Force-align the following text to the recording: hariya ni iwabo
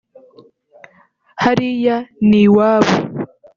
hariya 1.43 1.95
ni 2.27 2.39
iwabo 2.45 2.93